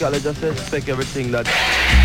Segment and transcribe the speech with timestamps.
[0.00, 1.99] Basically, I just expect everything that